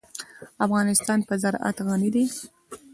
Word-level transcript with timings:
افغانستان 0.65 1.19
په 1.27 1.33
زراعت 1.43 1.77
غني 1.87 2.09
دی. 2.15 2.25